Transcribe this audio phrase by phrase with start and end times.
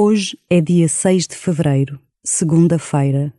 [0.00, 3.34] Hoje é dia 6 de fevereiro, segunda-feira.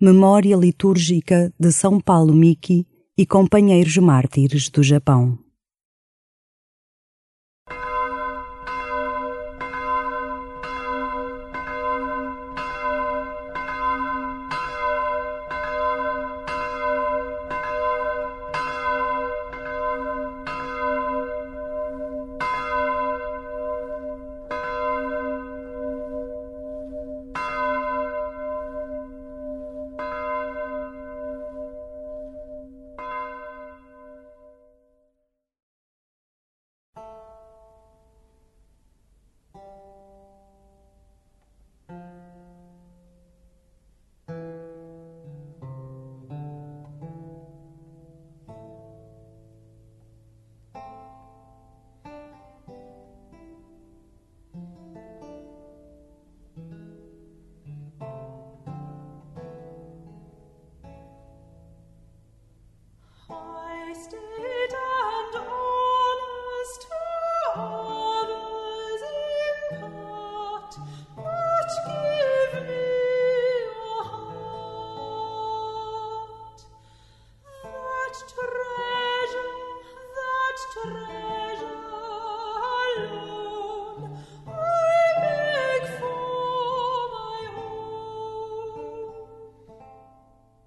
[0.00, 5.38] Memória litúrgica de São Paulo Miki e companheiros mártires do Japão.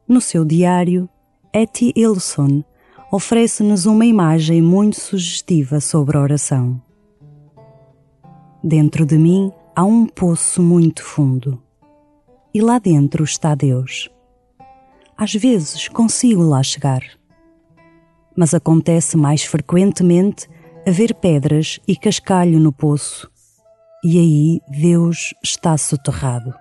[0.07, 1.09] No seu diário,
[1.51, 2.63] Etty Ilson
[3.11, 6.79] oferece-nos uma imagem muito sugestiva sobre a oração.
[8.63, 11.59] Dentro de mim há um poço muito fundo.
[12.53, 14.09] E lá dentro está Deus.
[15.17, 17.01] Às vezes consigo lá chegar.
[18.37, 20.47] Mas acontece mais frequentemente
[20.87, 23.31] haver pedras e cascalho no poço,
[24.03, 26.53] e aí Deus está soterrado.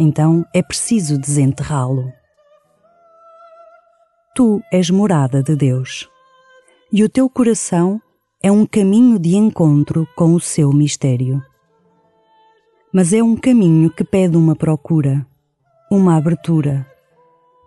[0.00, 2.12] Então é preciso desenterrá-lo.
[4.32, 6.08] Tu és morada de Deus,
[6.92, 8.00] e o teu coração
[8.40, 11.42] é um caminho de encontro com o seu mistério.
[12.94, 15.26] Mas é um caminho que pede uma procura,
[15.90, 16.86] uma abertura,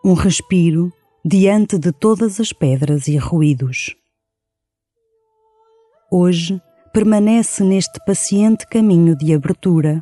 [0.02, 0.90] um respiro
[1.26, 3.94] diante de todas as pedras e ruídos.
[6.10, 6.62] Hoje
[6.94, 10.02] permanece neste paciente caminho de abertura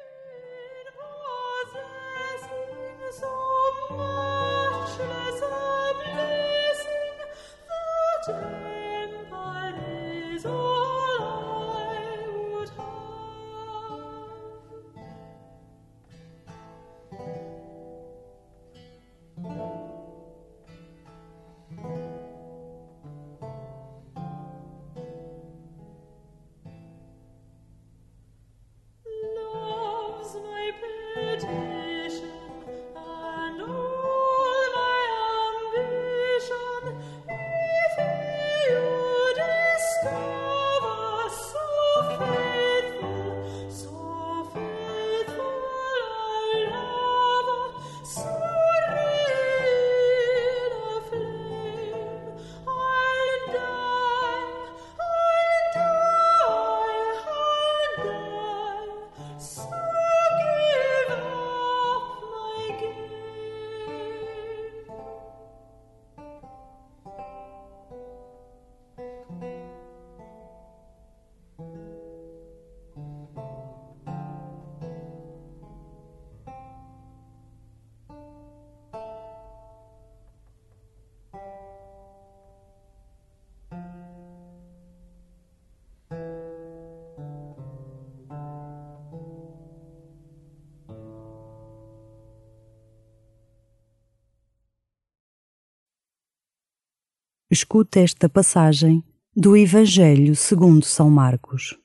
[97.53, 99.03] Escuta esta passagem
[99.35, 101.77] do Evangelho segundo São Marcos.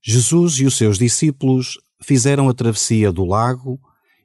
[0.00, 3.80] Jesus e os seus discípulos fizeram a travessia do lago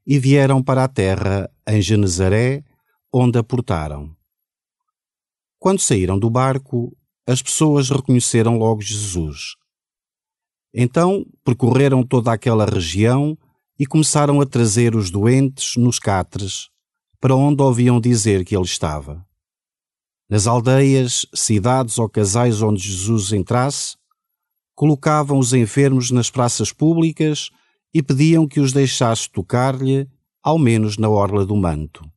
[0.06, 2.64] e vieram para a terra em Genezaré,
[3.12, 4.16] onde aportaram.
[5.58, 6.96] Quando saíram do barco,
[7.26, 9.56] as pessoas reconheceram logo Jesus.
[10.72, 13.36] Então percorreram toda aquela região
[13.80, 16.70] e começaram a trazer os doentes nos catres,
[17.20, 19.26] para onde ouviam dizer que ele estava.
[20.32, 23.98] Nas aldeias, cidades ou casais onde Jesus entrasse,
[24.74, 27.50] colocavam os enfermos nas praças públicas
[27.94, 30.08] e pediam que os deixasse tocar-lhe,
[30.42, 32.10] ao menos na orla do manto.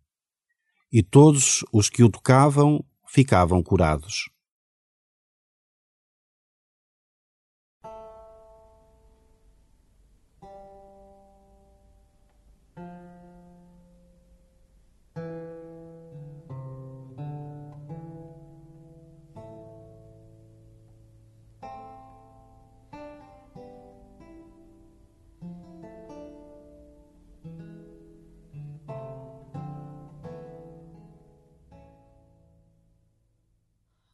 [0.93, 4.31] E todos os que o tocavam ficavam curados.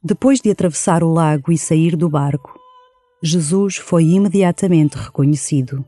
[0.02, 2.58] Depois de atravessar o lago e sair do barco,
[3.22, 5.84] Jesus foi imediatamente reconhecido.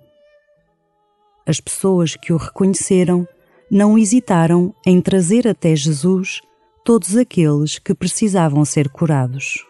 [1.47, 3.26] As pessoas que o reconheceram
[3.70, 6.43] não hesitaram em trazer até Jesus
[6.85, 9.64] todos aqueles que precisavam ser curados.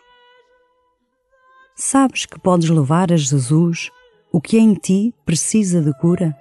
[1.77, 3.91] Sabes que podes levar a Jesus
[4.33, 6.37] o que em ti precisa de cura?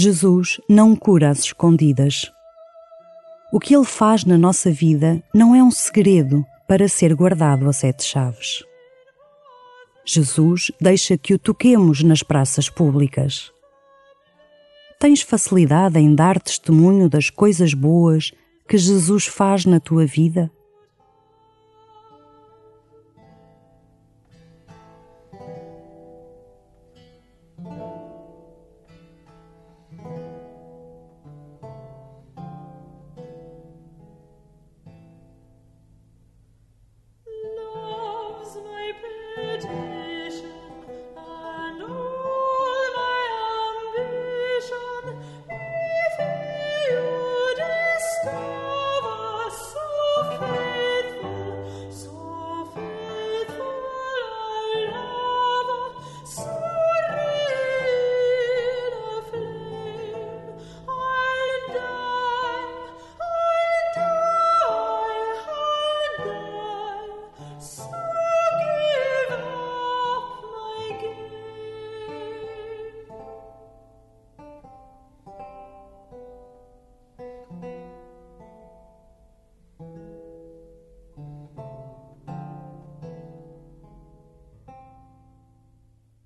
[0.00, 2.30] Jesus não cura às escondidas.
[3.52, 7.72] O que ele faz na nossa vida não é um segredo para ser guardado a
[7.72, 8.62] sete chaves.
[10.06, 13.50] Jesus deixa que o toquemos nas praças públicas.
[15.00, 18.30] Tens facilidade em dar testemunho das coisas boas
[18.68, 20.48] que Jesus faz na tua vida?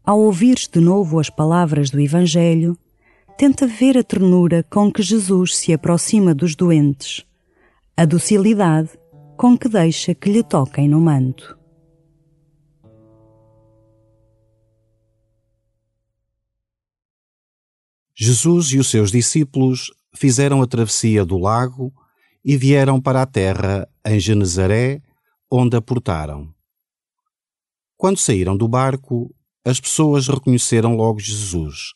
[0.04, 2.76] Ao ouvires de novo as palavras do Evangelho,
[3.38, 7.25] tenta ver a ternura com que Jesus se aproxima dos doentes,
[7.96, 8.90] a docilidade
[9.37, 11.56] com que deixa que lhe toquem no manto.
[18.12, 21.93] Jesus e os seus discípulos fizeram a travessia do lago
[22.44, 25.00] e vieram para a terra em Genezaré,
[25.48, 26.52] onde aportaram.
[27.96, 29.32] Quando saíram do barco,
[29.64, 31.93] as pessoas reconheceram logo Jesus.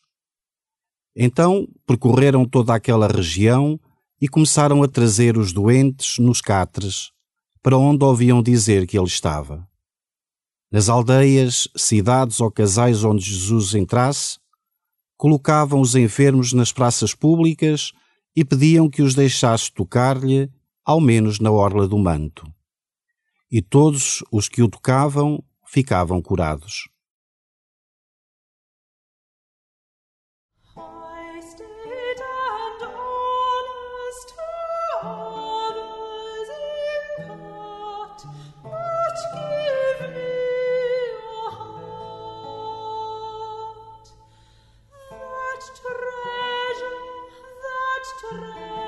[1.14, 3.80] Então percorreram toda aquela região
[4.20, 7.10] e começaram a trazer os doentes nos catres,
[7.62, 9.66] para onde ouviam dizer que ele estava.
[10.70, 14.38] Nas aldeias, cidades ou casais onde Jesus entrasse,
[15.16, 17.92] colocavam os enfermos nas praças públicas
[18.34, 20.50] e pediam que os deixasse tocar-lhe,
[20.84, 22.46] ao menos na orla do manto.
[23.50, 26.88] E todos os que o tocavam ficavam curados.
[48.28, 48.85] sorrow.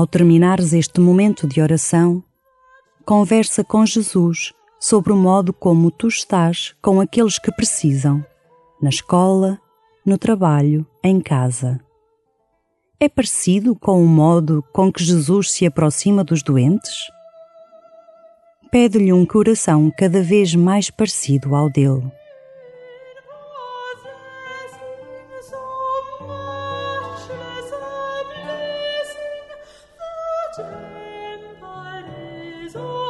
[0.00, 2.24] Ao terminares este momento de oração,
[3.04, 8.24] conversa com Jesus sobre o modo como tu estás com aqueles que precisam,
[8.80, 9.60] na escola,
[10.02, 11.78] no trabalho, em casa.
[12.98, 16.96] É parecido com o modo com que Jesus se aproxima dos doentes?
[18.70, 22.10] Pede-lhe um coração cada vez mais parecido ao dele.
[32.70, 33.09] Is all